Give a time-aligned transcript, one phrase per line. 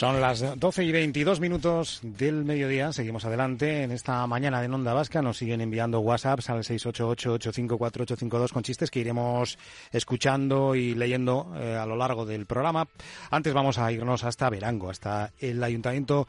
[0.00, 2.90] Son las 12 y 22 minutos del mediodía.
[2.90, 5.20] Seguimos adelante en esta mañana de Onda Vasca.
[5.20, 9.58] Nos siguen enviando WhatsApps al 688-854-852 con chistes que iremos
[9.92, 12.88] escuchando y leyendo eh, a lo largo del programa.
[13.30, 16.26] Antes vamos a irnos hasta Verango, hasta el Ayuntamiento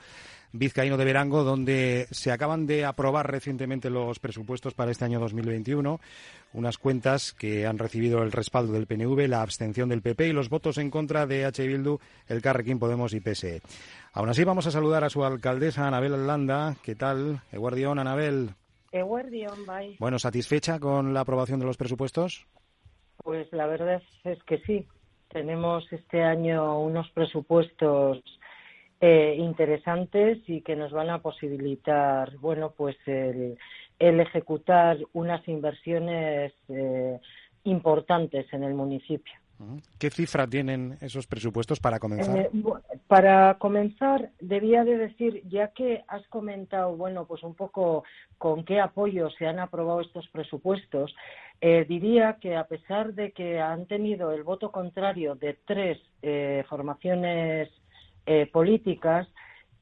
[0.53, 5.99] vizcaíno de Verango, donde se acaban de aprobar recientemente los presupuestos para este año 2021,
[6.53, 10.49] unas cuentas que han recibido el respaldo del PNV, la abstención del PP y los
[10.49, 11.65] votos en contra de H.
[11.65, 13.61] Bildu, el Carrequín Podemos y PSE.
[14.13, 16.75] Aún así, vamos a saludar a su alcaldesa, Anabel Landa.
[16.83, 17.41] ¿Qué tal?
[17.51, 18.51] Eguardión, Anabel.
[18.91, 19.95] Eguardión, bye.
[19.99, 22.45] Bueno, ¿satisfecha con la aprobación de los presupuestos?
[23.23, 24.85] Pues la verdad es que sí.
[25.29, 28.21] Tenemos este año unos presupuestos
[29.03, 33.57] eh, interesantes y que nos van a posibilitar, bueno, pues el,
[33.97, 37.19] ejecutar unas inversiones eh,
[37.63, 39.33] importantes en el municipio.
[39.97, 42.37] ¿Qué cifra tienen esos presupuestos para comenzar?
[42.37, 42.51] Eh,
[43.07, 48.03] para comenzar, debía de decir, ya que has comentado, bueno, pues un poco
[48.37, 51.15] con qué apoyo se han aprobado estos presupuestos,
[51.59, 55.99] diría que a pesar de que han tenido el voto contrario de tres
[56.67, 57.69] formaciones
[58.25, 59.27] eh, políticas,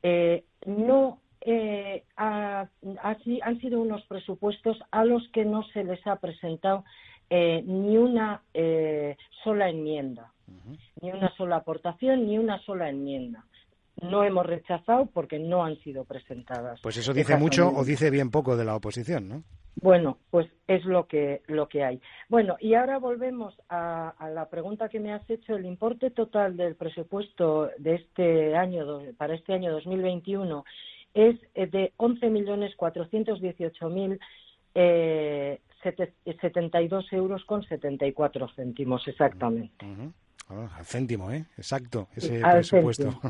[0.02, 6.84] eh, no eh, han sido unos presupuestos a los que no se les ha presentado
[7.32, 8.42] ni una
[9.44, 10.34] sola enmienda,
[11.00, 13.45] ni una sola aportación, ni una sola enmienda.
[14.02, 16.80] No hemos rechazado porque no han sido presentadas.
[16.82, 19.44] Pues eso dice mucho o dice bien poco de la oposición, ¿no?
[19.75, 22.02] Bueno, pues es lo que, lo que hay.
[22.28, 25.55] Bueno, y ahora volvemos a, la pregunta que me has hecho.
[25.55, 30.66] El importe total del presupuesto de este año, para este año 2021,
[31.14, 34.20] es eh, de 11.418.072
[34.76, 35.60] eh,
[37.11, 39.86] euros con 74 céntimos exactamente.
[40.49, 41.45] al céntimo, ¿eh?
[41.58, 43.20] Exacto, ese presupuesto.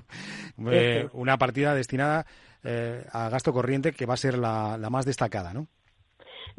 [0.71, 2.25] Eh, una partida destinada
[2.63, 5.67] eh, a gasto corriente que va a ser la, la más destacada, ¿no?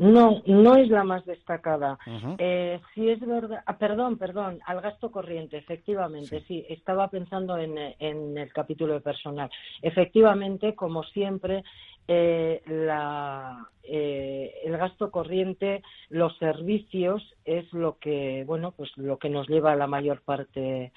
[0.01, 1.99] No, no es la más destacada.
[2.39, 6.65] eh, sí es verdad, ah, perdón, perdón, al gasto corriente, efectivamente, sí.
[6.71, 9.51] estaba pensando en, en, el capítulo de personal.
[9.83, 11.65] Efectivamente, como siempre,
[12.09, 19.29] eh, la, eh, el gasto corriente, los servicios es lo que, bueno, pues lo que
[19.29, 20.93] nos lleva a la mayor parte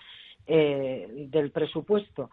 [0.48, 2.30] eh, del presupuesto.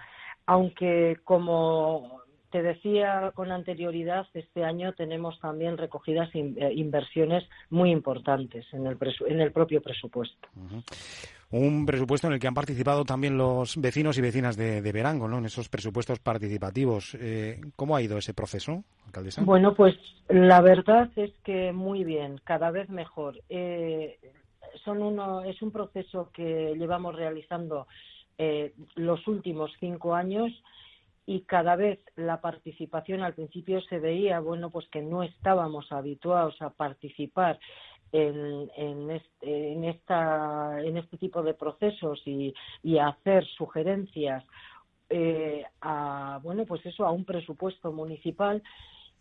[0.46, 2.20] Aunque como
[2.50, 8.98] te decía con anterioridad, este año tenemos también recogidas eh, inversiones muy importantes en el,
[9.26, 10.48] en el propio presupuesto.
[11.50, 15.38] Un presupuesto en el que han participado también los vecinos y vecinas de, Verango, ¿no?
[15.38, 17.16] En esos presupuestos participativos.
[17.20, 19.42] Eh, ¿Cómo ha ido ese proceso, alcaldesa?
[19.42, 19.94] Bueno, pues
[20.28, 23.40] la verdad es que muy bien, cada vez mejor.
[23.48, 24.18] Eh,
[24.84, 27.86] son uno, es un proceso que llevamos realizando
[28.94, 30.50] los últimos cinco años
[31.30, 36.60] y cada vez la participación al principio se veía bueno pues que no estábamos habituados
[36.60, 37.60] a participar
[38.10, 42.52] en, en, este, en, esta, en este tipo de procesos y,
[42.82, 44.42] y hacer sugerencias
[45.08, 48.60] eh, a bueno pues eso a un presupuesto municipal.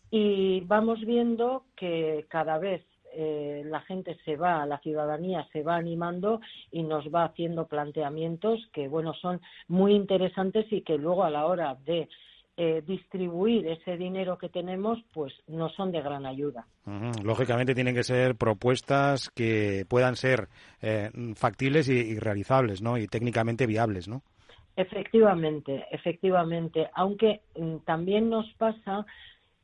[0.09, 2.83] Y vamos viendo que cada vez
[3.13, 8.59] eh, la gente se va, la ciudadanía se va animando y nos va haciendo planteamientos
[8.73, 12.07] que, bueno, son muy interesantes y que luego a la hora de
[12.61, 16.67] eh, distribuir ese dinero que tenemos, pues no son de gran ayuda.
[17.23, 20.49] Lógicamente tienen que ser propuestas que puedan ser
[20.81, 22.97] eh, factibles y, realizables, ¿no?
[22.97, 24.23] Y técnicamente viables, ¿no?
[24.75, 26.89] Efectivamente, efectivamente.
[26.95, 29.05] Aunque mm, también nos pasa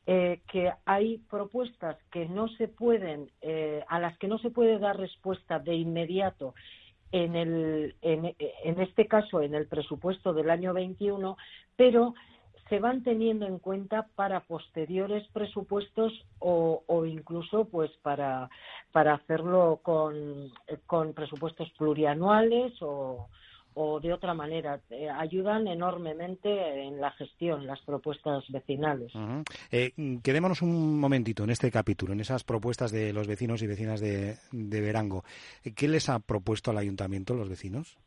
[0.07, 4.77] eh, que hay propuestas que no se pueden, eh, a las que no se puede
[4.77, 6.53] dar respuesta de inmediato
[7.11, 8.35] en, el, en,
[8.81, 11.37] este caso en el presupuesto del año 21,
[11.75, 12.13] pero
[12.69, 18.49] se van teniendo en cuenta para posteriores presupuestos o, o incluso pues para,
[18.91, 20.51] para hacerlo con,
[20.85, 23.27] con presupuestos plurianuales o,
[23.75, 24.79] o de otra manera.
[24.89, 26.49] Eh, ayudan enormemente
[26.87, 29.11] en la gestión, las propuestas vecinales.
[29.71, 29.91] Eh,
[30.23, 34.37] quedémonos un momentito en este capítulo, en esas propuestas de los vecinos y vecinas de,
[34.51, 35.23] Verango.
[35.75, 37.97] ¿Qué les ha propuesto al ayuntamiento los vecinos?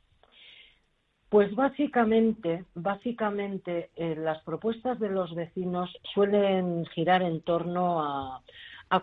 [1.28, 8.42] Pues básicamente, básicamente eh, las propuestas de los vecinos suelen girar en torno a,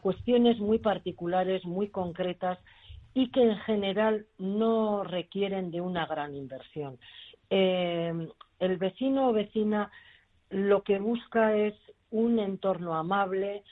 [0.02, 2.58] cuestiones muy particulares, muy concretas
[3.16, 7.00] y que en general no requieren de una gran inversión.
[7.50, 8.14] Eh,
[8.60, 9.90] el vecino o vecina
[10.50, 11.74] lo que busca es
[12.12, 13.64] un entorno amable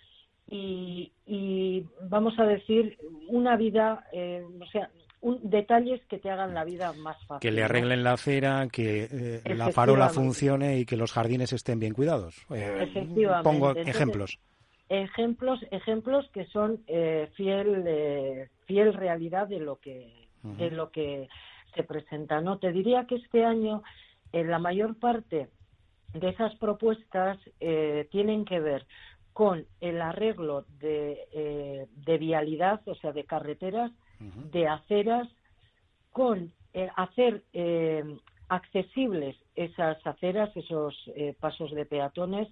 [0.49, 2.97] y, vamos a decir,
[3.27, 4.89] una vida, eh, o sea,
[5.41, 7.39] detalles que te hagan la vida más fácil.
[7.39, 11.79] Que le arreglen la acera, que eh, la farola funcione y que los jardines estén
[11.79, 12.45] bien cuidados.
[12.53, 13.43] Eh, Efectivamente.
[13.43, 14.39] Pongo ejemplos.
[14.89, 21.29] Ejemplos, ejemplos que son eh, fiel, fiel realidad de lo que, de lo que
[21.73, 22.41] se presenta.
[22.41, 23.81] No, te diría que este año
[24.31, 25.49] la mayor parte
[26.13, 27.39] de esas propuestas
[28.11, 28.85] tienen que ver
[29.31, 33.91] con el arreglo de, de vialidad, o sea, de carreteras
[34.51, 35.27] de aceras
[36.11, 38.03] con eh, hacer eh,
[38.49, 42.47] accesibles esas aceras, esos eh, pasos de peatones,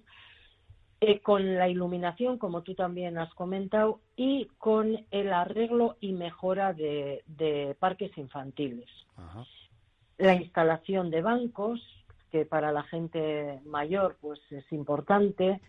[1.22, 7.76] con la iluminación, como tú también has comentado, y con el arreglo y mejora de,
[7.78, 8.88] parques infantiles.
[10.18, 11.80] La instalación de bancos,
[12.30, 15.60] que para la gente mayor pues es importante,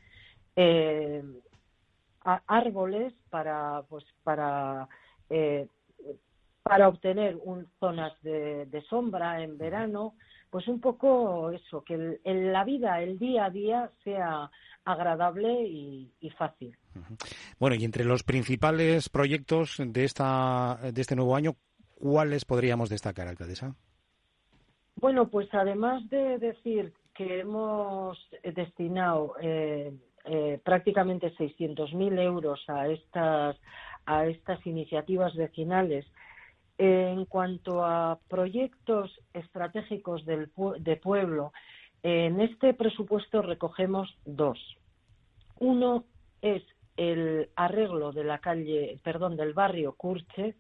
[2.48, 4.88] árboles para pues para
[6.64, 10.16] para obtener un, zonas de, sombra en verano,
[10.50, 14.50] pues un poco eso, que en la vida, el día a día sea
[14.86, 16.76] agradable y, fácil.
[17.60, 21.56] Bueno, y entre los principales proyectos de, esta, de este nuevo año,
[21.96, 23.76] ¿cuáles podríamos destacar, alcaldesa?
[24.96, 29.94] Bueno, pues además de decir que hemos destinado eh,
[30.26, 33.58] eh, prácticamente 600.000 euros a estas,
[34.06, 36.06] a estas iniciativas vecinales
[36.78, 40.50] en cuanto a proyectos estratégicos del,
[40.80, 41.54] de pueblo,
[42.02, 44.60] en este presupuesto recogemos dos.
[45.60, 46.06] Uno
[46.42, 46.64] es
[46.98, 50.56] el arreglo de la calle, perdón, del barrio Curche,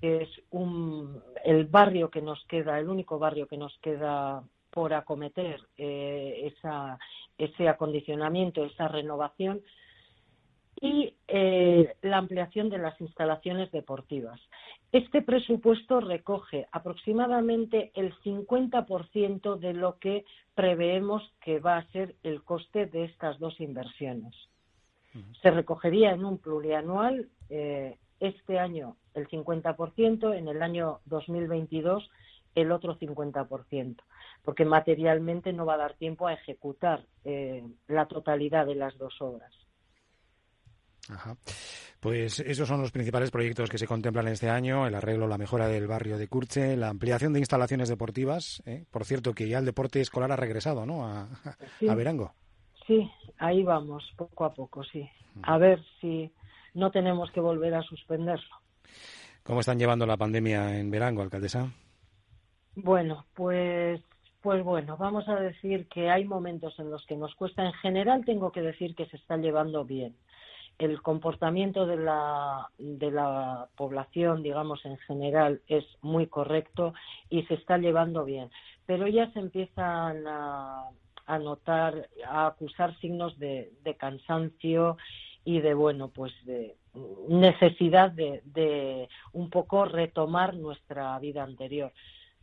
[0.00, 4.92] que es un, el barrio que nos queda, el único barrio que nos queda por
[4.92, 6.52] acometer eh,
[7.38, 9.62] ese acondicionamiento, esa renovación,
[10.80, 14.38] y eh, la ampliación de las instalaciones deportivas.
[14.96, 22.42] Este presupuesto recoge aproximadamente el 50% de lo que preveemos que va a ser el
[22.42, 24.34] coste de estas dos inversiones.
[25.42, 32.10] Se recogería en un plurianual eh, este año el 50%, en el año 2022
[32.54, 33.96] el otro 50%,
[34.44, 39.20] porque materialmente no va a dar tiempo a ejecutar eh, la totalidad de las dos
[39.20, 39.52] obras.
[41.10, 41.36] Ajá.
[42.06, 45.66] Pues esos son los principales proyectos que se contemplan este año, el arreglo, la mejora
[45.66, 48.62] del barrio de Curche, la ampliación de instalaciones deportivas.
[48.64, 48.84] ¿eh?
[48.92, 51.04] Por cierto, que ya el deporte escolar ha regresado, ¿no?
[51.04, 51.26] A,
[51.96, 52.32] Verango.
[52.86, 55.10] Sí, ahí vamos, poco a poco, sí.
[55.42, 56.30] A ver si
[56.74, 58.54] no tenemos que volver a suspenderlo.
[59.42, 61.72] ¿Cómo están llevando la pandemia en Verango, alcaldesa?
[62.76, 64.00] Bueno, pues
[64.42, 67.66] pues bueno, vamos a decir que hay momentos en los que nos cuesta.
[67.66, 70.14] En general, tengo que decir que se está llevando bien
[70.78, 76.92] el comportamiento de la, de la población, digamos, en general es muy correcto
[77.30, 78.50] y se está llevando bien.
[78.84, 80.90] Pero ya se empiezan a,
[81.40, 84.96] notar, a acusar signos de, cansancio
[85.44, 86.76] y de, bueno, pues de
[87.28, 91.92] necesidad de, de un poco retomar nuestra vida anterior.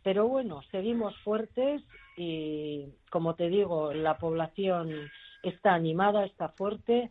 [0.01, 1.81] Pero bueno, seguimos fuertes
[2.17, 4.91] y, como te digo, la población
[5.43, 7.09] está animada, está fuerte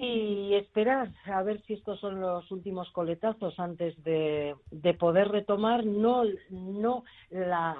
[0.00, 4.54] y esperar a ver si estos son los últimos coletazos antes de,
[4.98, 7.76] poder retomar no, no la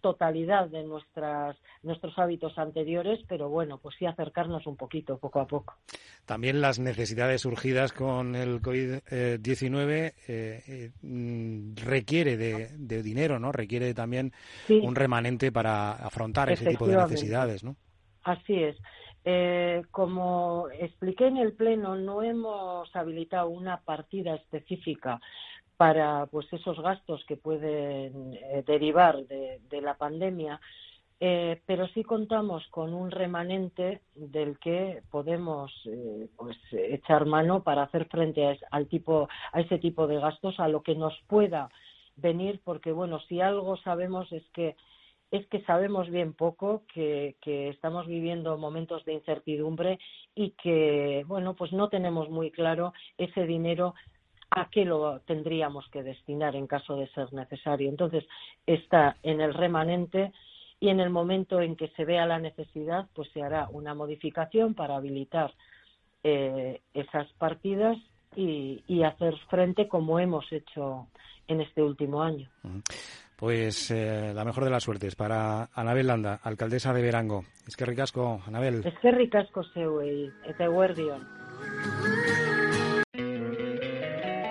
[0.00, 5.46] totalidad de nuestras, nuestros hábitos anteriores, pero bueno, pues sí acercarnos un poquito, poco a
[5.46, 5.76] poco.
[6.24, 10.90] También las necesidades surgidas con el COVID-19 eh, eh,
[11.84, 13.52] requiere de, dinero, ¿no?
[13.52, 14.32] Requiere también
[14.68, 17.76] un remanente para afrontar ese tipo de necesidades, ¿no?
[18.24, 18.76] Así es.
[19.30, 25.20] Eh, como expliqué en el Pleno, no hemos habilitado una partida específica
[25.76, 30.58] para pues esos gastos que pueden eh, derivar de, la pandemia,
[31.20, 35.70] eh, pero sí contamos con un remanente del que podemos
[36.38, 38.88] pues echar mano para hacer frente a, al
[39.52, 41.68] a ese tipo de gastos, a lo que nos pueda
[42.16, 44.74] venir, porque bueno, si algo sabemos es que
[45.30, 49.98] es que sabemos bien poco, que, estamos viviendo momentos de incertidumbre
[50.34, 53.94] y que, bueno, pues no tenemos muy claro ese dinero
[54.50, 57.90] a qué lo tendríamos que destinar en caso de ser necesario.
[57.90, 58.24] Entonces,
[58.66, 60.32] está en el remanente
[60.80, 64.74] y en el momento en que se vea la necesidad, pues se hará una modificación
[64.74, 65.52] para habilitar
[66.22, 67.98] eh, esas partidas
[68.34, 71.08] y, y, hacer frente como hemos hecho
[71.48, 72.48] en este último año.
[73.38, 77.44] Pues eh, la mejor de las suertes para Anabel Landa, alcaldesa de Verango.
[77.68, 78.82] Es que ricasco, Anabel.
[78.84, 81.24] Es que ricasco, Seue, Eteguerdion.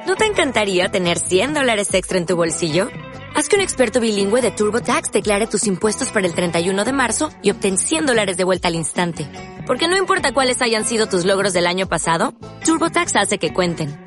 [0.07, 2.87] ¿No te encantaría tener 100 dólares extra en tu bolsillo?
[3.35, 7.29] Haz que un experto bilingüe de TurboTax declare tus impuestos para el 31 de marzo
[7.43, 9.29] y obtén 100 dólares de vuelta al instante.
[9.67, 14.06] Porque no importa cuáles hayan sido tus logros del año pasado, TurboTax hace que cuenten.